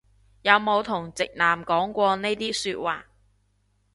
[0.41, 3.05] 有冇同直男講過呢啲説話